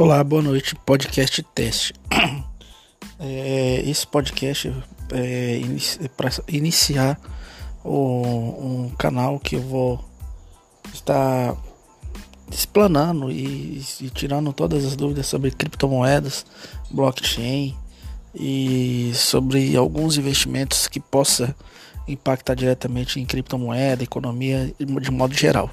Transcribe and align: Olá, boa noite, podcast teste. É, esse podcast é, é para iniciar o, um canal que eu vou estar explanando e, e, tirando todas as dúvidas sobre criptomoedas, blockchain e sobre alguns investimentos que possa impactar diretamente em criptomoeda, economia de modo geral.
Olá, 0.00 0.22
boa 0.22 0.40
noite, 0.40 0.76
podcast 0.86 1.42
teste. 1.42 1.92
É, 3.20 3.82
esse 3.84 4.06
podcast 4.06 4.72
é, 5.10 5.60
é 6.04 6.08
para 6.16 6.30
iniciar 6.46 7.18
o, 7.82 8.22
um 8.22 8.92
canal 8.96 9.40
que 9.40 9.56
eu 9.56 9.60
vou 9.60 10.04
estar 10.94 11.56
explanando 12.48 13.28
e, 13.28 13.82
e, 14.00 14.10
tirando 14.10 14.52
todas 14.52 14.84
as 14.84 14.94
dúvidas 14.94 15.26
sobre 15.26 15.50
criptomoedas, 15.50 16.46
blockchain 16.92 17.76
e 18.32 19.10
sobre 19.16 19.76
alguns 19.76 20.16
investimentos 20.16 20.86
que 20.86 21.00
possa 21.00 21.56
impactar 22.06 22.54
diretamente 22.54 23.18
em 23.18 23.26
criptomoeda, 23.26 24.04
economia 24.04 24.72
de 24.78 25.10
modo 25.10 25.34
geral. 25.34 25.68